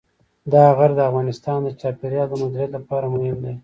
[0.53, 3.53] دا غر د افغانستان د چاپیریال د مدیریت لپاره مهم دی.